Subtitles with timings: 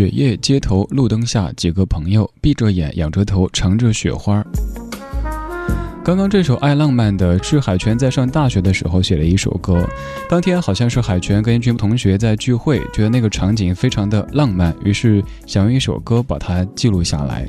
[0.00, 4.42] 雪夜街头路灯下，几个朋友闭着眼，仰着头，乘着雪花。
[6.02, 9.86] 刚刚这首爱浪漫的是海泉在上大学的时候写的一首歌，
[10.26, 17.46] 当天好像是海泉跟一群同学在聚会，觉得那个场景非常的浪漫，于是想用一首歌把它记录下来。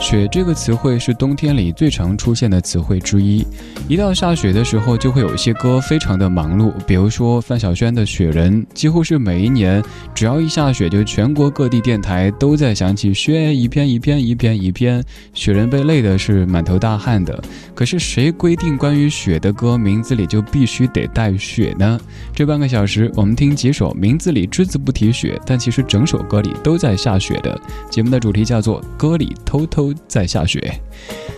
[0.00, 3.44] 雪这个词汇是冬天里最常出现的词汇之一。
[3.88, 9.82] 一到下雪的时候，就会有一些歌非常的忙碌，比如说范晓萱的《雪人》，几乎是每一年
[10.14, 17.42] 只要一下雪，就全国各地电台都在响起雪一片一片一片一片，雪人被累的是满头大汗的。
[17.74, 21.98] 可是谁规定关于雪的歌名字里就必须得带雪呢？
[22.34, 27.58] 这半个小时，我们听几首名字里只字不提雪，但其实整首歌里都在下雪的。
[27.90, 30.60] 节目的主题叫做《歌里偷偷在下雪》。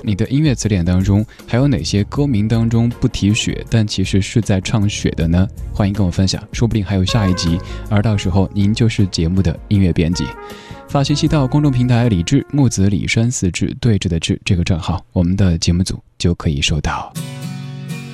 [0.03, 5.47] 你的音乐词典当中还有哪些歌名当中不提雪，但其实是在唱雪的呢？
[5.75, 7.59] 欢迎跟我分享，说不定还有下一集，
[7.91, 10.25] 而到时候您就是节目的音乐编辑。
[10.89, 17.12] 发信息到公众平台“李志木子李山四志对峙的志”这个账号，我们的节目组就可以收到。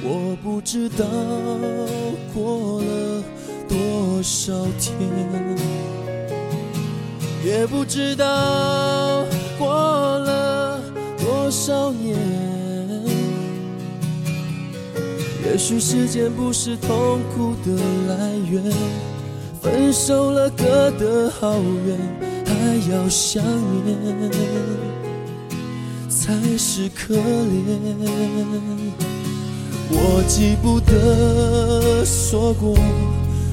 [0.02, 1.04] 我不知道
[2.34, 3.22] 过了
[3.68, 4.98] 多少天，
[7.44, 9.24] 也不知道
[9.58, 9.68] 过
[10.18, 10.80] 了
[11.18, 12.16] 多少年。
[15.46, 17.76] 也许时间不是痛苦的
[18.08, 18.62] 来源，
[19.62, 21.98] 分手了，隔得好远，
[22.44, 22.52] 还
[22.92, 23.42] 要想
[23.84, 23.96] 念，
[26.08, 27.20] 才是可怜。
[29.90, 32.74] 我记不得说过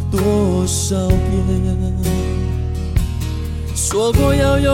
[0.10, 1.20] 多少遍，
[3.76, 4.74] 说过要用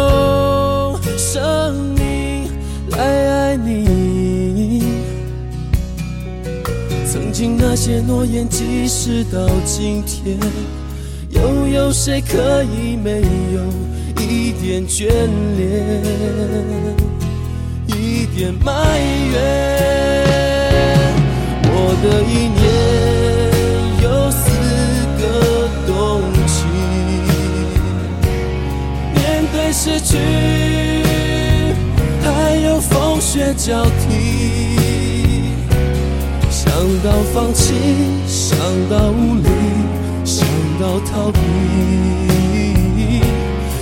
[1.38, 2.50] 生命
[2.90, 4.82] 来爱你。
[7.06, 10.40] 曾经那些诺言，即使到今天，
[11.30, 13.22] 又有谁可以没
[13.54, 13.62] 有
[14.24, 15.06] 一点眷
[15.58, 16.02] 恋，
[17.86, 18.98] 一点埋
[19.32, 19.38] 怨？
[21.70, 22.66] 我的一年
[24.02, 24.50] 有四
[25.22, 25.24] 个
[25.86, 25.94] 冬
[26.48, 26.56] 季，
[29.14, 30.18] 面对失去，
[32.90, 34.78] 风雪交替。
[36.50, 36.72] 想
[37.04, 37.74] 到放弃，
[38.28, 38.58] 想
[38.90, 39.50] 到无力，
[40.24, 40.46] 想
[40.80, 41.40] 到逃避，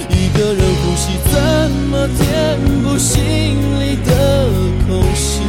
[0.09, 1.35] 一个人呼吸，怎
[1.89, 3.21] 么填补心
[3.79, 4.49] 里的
[4.87, 5.44] 空隙？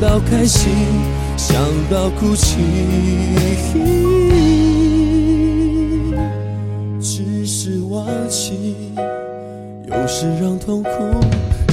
[0.00, 0.70] 到开心，
[1.36, 1.56] 想
[1.90, 2.58] 到哭泣，
[7.00, 8.74] 只是忘记，
[9.86, 10.90] 有时让痛苦。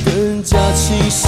[0.06, 1.28] 更加清晰。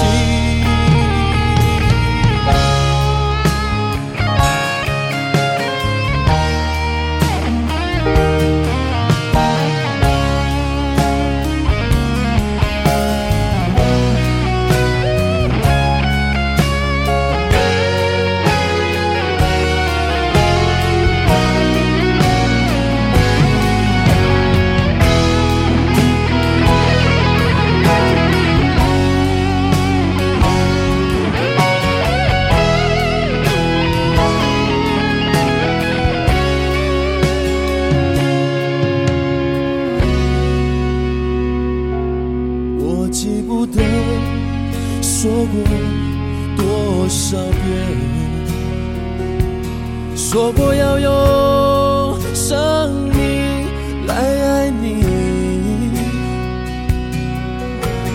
[54.81, 55.03] 你，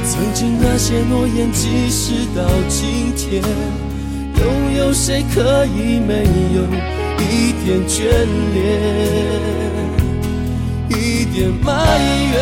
[0.05, 3.43] 曾经那些诺言，即使到今天，
[4.37, 4.43] 又
[4.79, 6.25] 有谁可以没
[6.55, 6.63] 有
[7.19, 7.99] 一点眷
[8.55, 8.59] 恋，
[10.89, 11.69] 一点埋
[12.33, 12.39] 怨？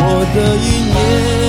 [0.34, 1.47] 的一年。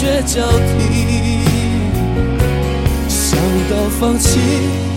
[0.00, 1.44] 雪交替，
[3.06, 3.38] 想
[3.68, 4.40] 到放弃，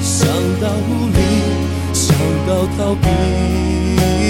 [0.02, 0.26] 想
[0.62, 1.20] 到无力，
[1.92, 2.16] 想
[2.48, 4.23] 到逃避。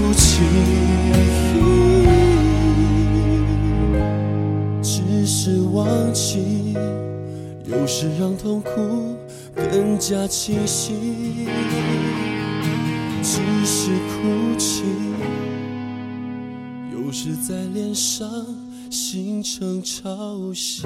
[0.00, 0.40] 哭泣，
[4.82, 6.74] 只是忘记，
[7.66, 9.14] 有时让痛苦
[9.54, 10.94] 更加清晰，
[13.22, 14.84] 只是哭泣，
[16.94, 18.26] 有时在脸上。
[18.92, 20.10] 形成潮
[20.52, 20.82] 汐。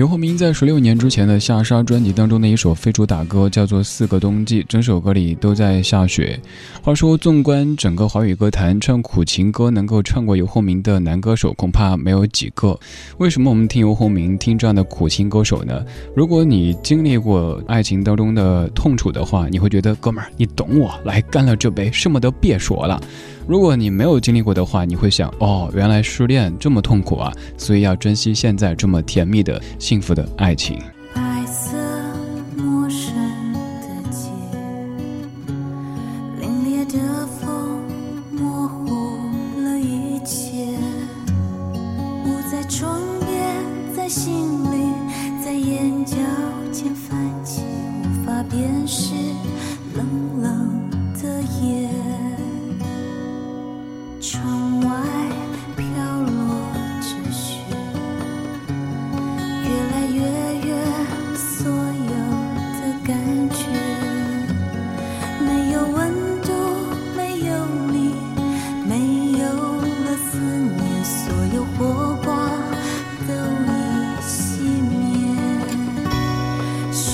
[0.00, 6.40] 游鸿明在十六年之前的下沙专辑当中的一首非主打歌叫做《四个冬季》，整首歌里都在下雪。
[6.82, 12.80] 话说，纵观整个华语歌坛，唱苦情歌能够唱过游鸿明的男歌手恐怕没有几个。
[13.18, 15.84] 为什么我们听游鸿明，听这样的苦情歌手呢？
[16.16, 22.98] 如果你经历过爱情当中的痛楚的话，你会觉得哥们儿，你懂我，来干了这杯，什么都别说了。
[23.46, 30.78] 如果你没有经历过的话，你会想哦，原来失恋这么痛苦啊，所以要珍惜现在这么甜蜜的、幸福的爱情。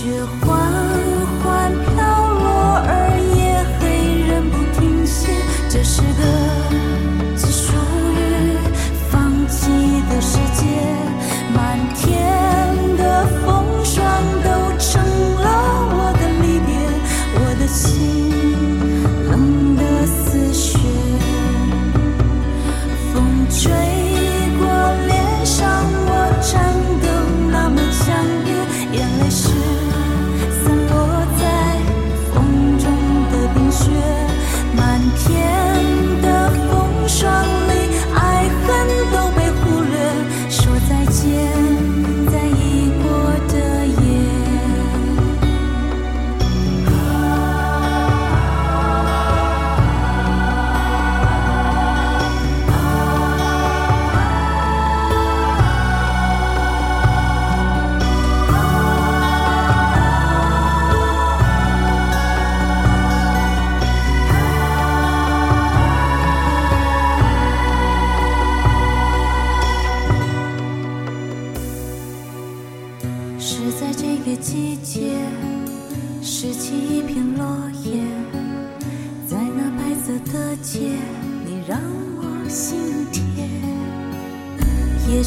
[0.06, 0.55] 雪花。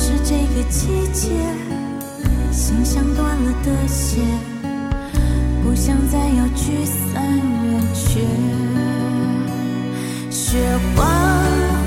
[0.02, 1.28] 是这个季节，
[2.54, 4.24] 心像断了的线，
[5.62, 7.22] 不想再要聚散
[7.66, 8.22] 圆缺。
[10.32, 10.58] 雪
[10.96, 11.06] 缓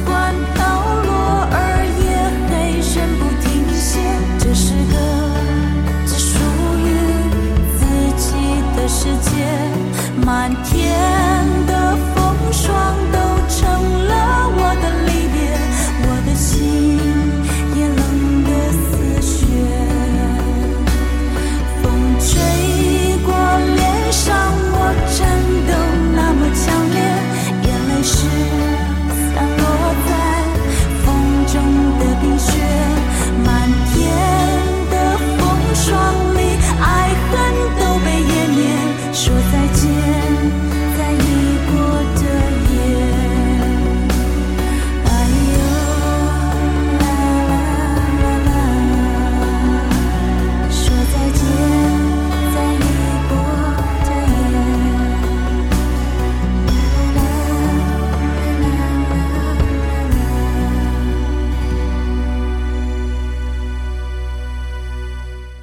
[0.05, 0.61] 缓飘
[1.05, 1.57] 落，而
[2.03, 2.05] 夜
[2.51, 3.99] 黑深不停歇。
[4.39, 4.95] 这是个
[6.07, 6.37] 只属
[6.85, 6.87] 于
[7.79, 7.81] 自
[8.19, 8.29] 己
[8.77, 9.33] 的世界，
[10.23, 10.77] 满天
[11.67, 13.17] 的风霜都
[13.49, 13.61] 成
[14.07, 14.13] 了。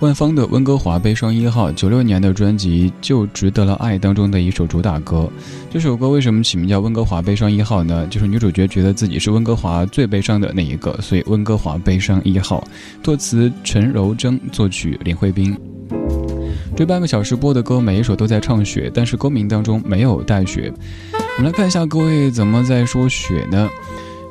[0.09, 5.29] 万芳的《温哥华悲伤一号》，九六年的专辑《就值得了爱》当中的一首主打歌。
[5.69, 8.07] 这首歌为什么起名叫《温哥华悲伤一号》呢？
[8.07, 12.67] 就是女主角觉得自己是温哥华最悲伤的那一个，所以《温哥华悲伤一号》。
[13.03, 15.55] 作词陈柔贞，作曲林慧斌。
[16.75, 20.73] 这半个小时播的歌，每一首都在唱雪，但是歌名当中没有带雪。
[21.37, 23.69] 我们来看一下各位怎么在说雪呢？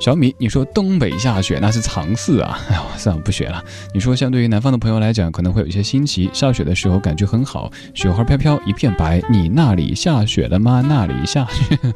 [0.01, 2.61] 小米，你说东北下雪那是常事啊！
[2.71, 3.63] 哎呦，算了，不学了。
[3.93, 6.31] 你说，相对于南方的朋友来讲，可能会有一些新奇。
[6.33, 9.21] 下雪的时候感觉很好，雪花飘飘，一片白。
[9.29, 10.85] 你那里下雪了吗？
[10.89, 11.77] 那里下雪？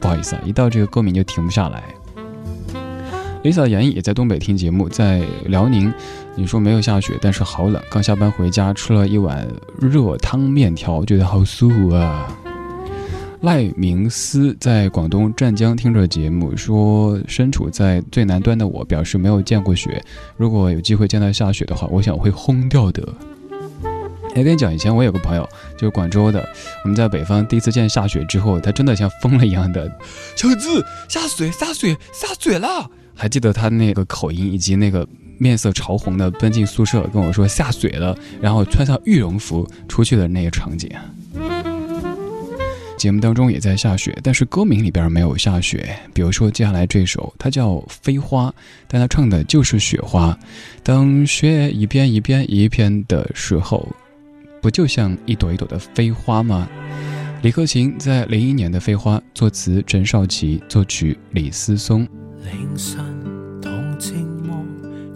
[0.00, 1.82] 不好意思啊，一到这个歌名就停不下来。
[3.42, 5.92] Lisa 杨也在东北听节目，在辽宁，
[6.34, 7.82] 你说没有下雪，但是好冷。
[7.88, 9.48] 刚下班回家吃了一碗
[9.80, 12.28] 热汤面条，觉得好舒服啊。
[13.42, 20.02] 赖明思在广东湛江听着节目，说身处在最南端的我表示没有见过雪。
[20.36, 23.06] 如果有机会见到下雪的话，我想会轰掉的。
[24.34, 26.46] 哎，跟你讲，以前我有个朋友，就是广州的，
[26.82, 29.90] 我们在北方第一次见下雪之后，他真的像疯了一样的，
[30.34, 32.90] 小子下水下水下水了！
[33.14, 35.06] 还记得他那个口音以及那个
[35.38, 40.90] 面色潮红的奔进宿舍跟我说下水了，然后穿上羽绒服出去的那个场景。
[42.96, 45.96] 节目当中也在下雪，但是歌名里边没有下雪。
[46.14, 48.48] 比如说接下来这首，它叫《飞花》，
[48.88, 50.36] 但它唱的就是雪花。
[50.82, 53.86] 当雪一片一片一片的时候，
[54.62, 56.68] 不就像一朵一朵的飞花吗？
[57.42, 62.08] 李克勤在零一年的《飞花》，作词陈少琪，作曲李思松。
[62.42, 63.04] 凌晨
[63.60, 64.64] 同寂寞，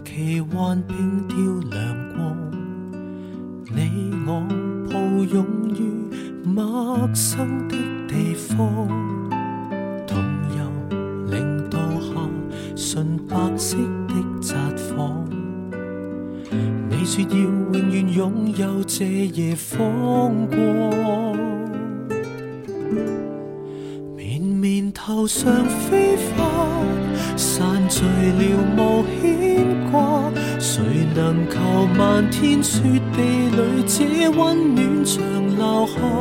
[0.05, 1.35] 奇幻冰雕
[1.71, 2.37] 亮光，
[3.73, 4.45] 你我
[4.89, 4.99] 抱
[5.33, 5.60] 拥。
[6.53, 7.77] 陌生的
[8.09, 8.57] 地方，
[10.05, 10.17] 同
[10.57, 10.59] 游
[11.27, 12.11] 零度下
[12.75, 13.77] 纯白色
[14.07, 15.13] 的札幌。
[16.89, 21.37] 你说要永远拥有这夜风光，
[24.17, 25.49] 绵绵头上
[25.89, 26.45] 飞花，
[27.37, 28.41] 散聚了
[28.75, 30.29] 无牵挂。
[30.59, 30.83] 谁
[31.15, 32.81] 能求漫天雪
[33.15, 35.23] 地里这温暖长
[35.57, 36.20] 留下？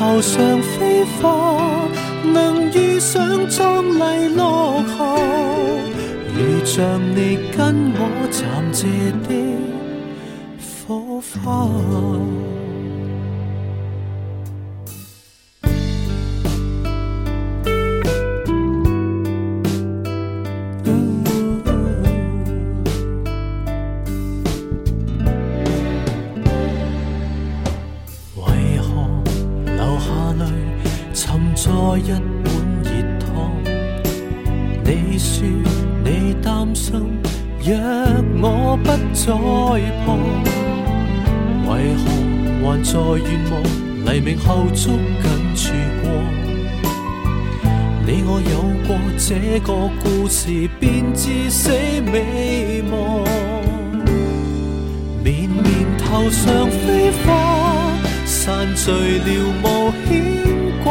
[0.00, 1.60] 头上飞花，
[2.24, 4.96] 能遇上壮丽落霞，
[6.34, 8.40] 如像你跟我暂
[8.72, 8.88] 借
[9.28, 9.30] 的
[10.88, 11.68] 火花。
[41.68, 42.02] 为何
[42.62, 43.52] 还在愿望
[44.06, 46.04] 黎明后捉紧曙光？
[48.06, 48.54] 你我有
[48.88, 49.68] 过这个
[50.02, 51.70] 故事，便至死
[52.12, 53.24] 未忘。
[55.22, 55.64] 绵绵
[55.98, 57.28] 头上飞花，
[58.24, 59.28] 散聚了
[59.62, 60.10] 无牵
[60.82, 60.88] 挂。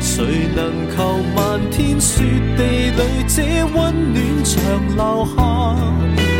[0.00, 0.60] 谁能
[0.94, 2.22] 求漫天雪
[2.56, 4.54] 地里这温暖长
[4.94, 6.31] 留下？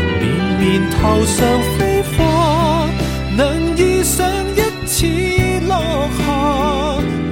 [0.63, 1.45] 面头上
[1.77, 2.87] 飞花，
[3.35, 5.05] 能遇上一次
[5.67, 6.23] 落下，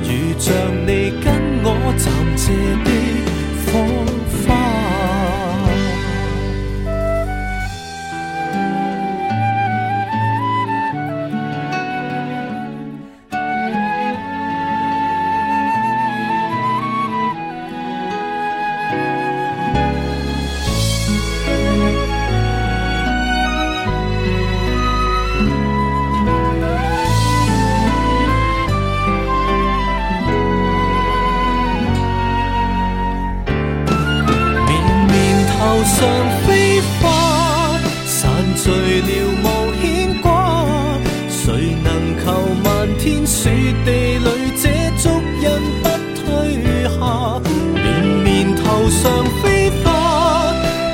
[0.03, 0.53] 如像
[0.85, 1.31] 你跟
[1.63, 2.51] 我暂借
[2.83, 2.91] 的
[3.67, 3.71] 火。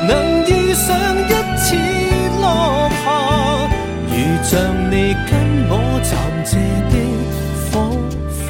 [0.07, 0.87] 能遇上
[1.19, 1.75] 一次
[2.39, 3.03] 落霞，
[4.07, 4.51] 如像
[4.89, 4.93] 你
[5.29, 5.31] 跟
[5.69, 6.09] 我暂
[6.45, 6.51] 借
[6.89, 6.93] 的
[7.69, 7.73] 火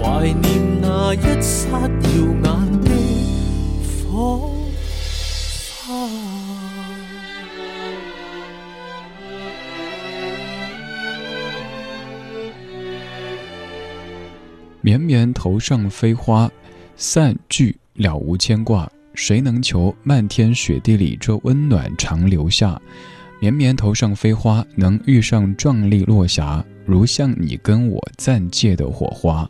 [0.00, 0.44] 怀念
[0.80, 1.86] 那一刹耀
[2.42, 2.46] 眼
[2.80, 2.88] 的
[4.08, 4.08] 火。
[14.80, 16.50] 绵绵头上飞花，
[16.96, 18.90] 散聚了无牵挂。
[19.14, 22.80] 谁能求漫天雪地里这温暖长留下？
[23.40, 26.62] 绵绵头上飞花，能遇上壮丽落霞。
[26.84, 29.48] 如像你跟我暂借的火花，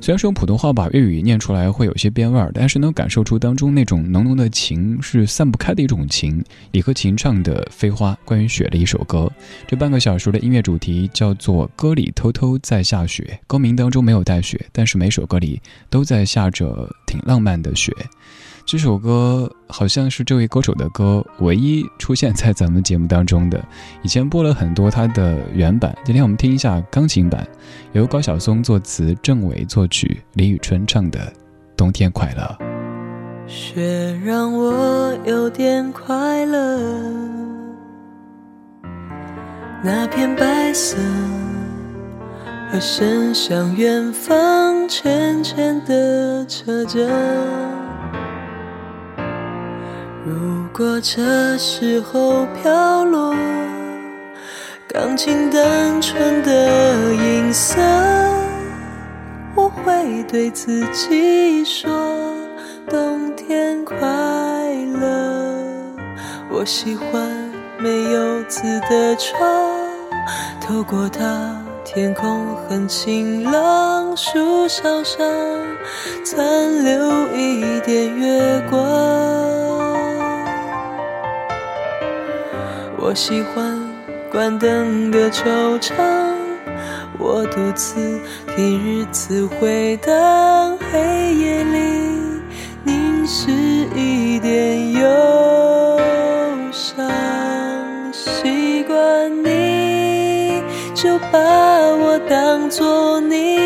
[0.00, 6.44] 虽然说普通话把粤语念出来会有些变味儿，但是能感受出当中那种浓浓的情是散不开的一种情。
[6.72, 9.30] 李克勤唱的《飞花》，关于雪的一首歌。
[9.68, 17.94] 这半个小时的音乐主题叫做《歌里偷偷在下雪》，歌名当中没有带雪，但是每首歌里都在下着挺浪漫的雪。
[18.64, 23.60] 这首歌好像是这位歌手的歌，唯一出现在咱们节目当中的。
[24.02, 27.46] 以前播了很多他的原版，今天我们听一下钢琴版，
[27.92, 31.18] 由高晓松作词，郑伟作曲，李宇春唱的
[31.76, 32.58] 《冬天快乐》。
[33.48, 36.78] 雪让我有点快乐，
[39.82, 40.96] 那片白色
[42.70, 47.10] 和伸向远方浅浅的车辙。
[50.30, 53.34] 如果这时候飘落
[54.86, 57.80] 钢琴单纯的音色，
[59.56, 61.90] 我会对自己说：
[62.88, 63.96] 冬天快
[65.00, 65.66] 乐。
[66.48, 67.28] 我喜欢
[67.78, 69.36] 没有字的窗，
[70.60, 75.26] 透过它，天空很晴朗，树梢上
[76.24, 79.59] 残留一点月光。
[83.02, 83.80] 我喜欢
[84.30, 85.44] 关灯的球
[85.78, 85.96] 场，
[87.18, 88.20] 我独自
[88.54, 91.78] 听日子回荡，黑夜里
[92.84, 93.50] 凝视
[93.96, 95.98] 一点忧
[96.70, 97.10] 伤。
[98.12, 100.62] 习惯你
[100.94, 103.58] 就把我当作你，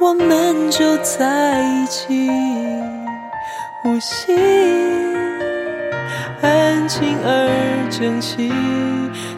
[0.00, 2.30] 我们就在一起
[3.82, 4.77] 呼吸。
[7.98, 8.48] 生气，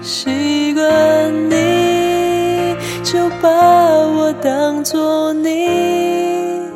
[0.03, 6.69] 习惯你就把我当作你，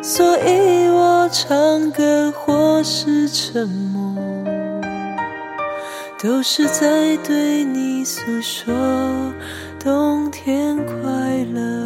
[0.00, 0.76] 所以。
[1.26, 4.14] 我唱歌或是沉默，
[6.22, 8.72] 都是在对你诉说
[9.82, 10.94] 冬天快
[11.52, 11.85] 乐。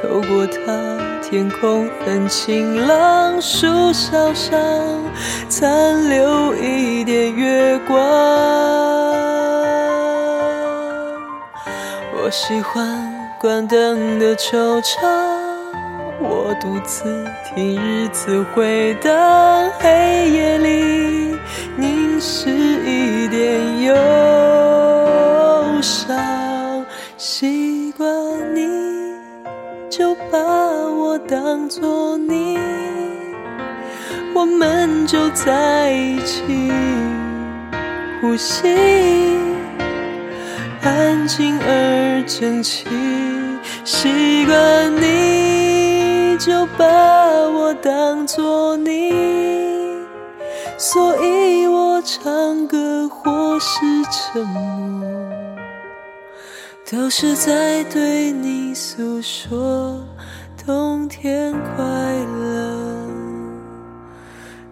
[0.00, 4.58] 透过它，天空很晴朗，树梢上
[5.48, 7.98] 残留一点月光。
[12.14, 15.10] 我喜欢关灯的球场，
[16.20, 21.36] 我独自听日子回荡，黑夜里
[21.76, 23.94] 凝视一点忧。
[25.80, 26.16] 伤，
[30.30, 32.58] 把我当作你，
[34.34, 36.70] 我们就在一起
[38.20, 38.68] 呼吸，
[40.82, 42.86] 安静而整齐。
[43.84, 49.12] 习惯你就把我当作你，
[50.76, 53.78] 所以我唱歌或是
[54.10, 55.08] 沉默。
[56.90, 60.02] 都是在对你诉说
[60.68, 63.08] 冬天快乐，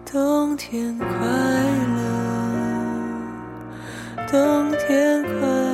[0.05, 1.07] 冬天快
[1.97, 1.97] 乐，
[4.31, 5.66] 冬天快。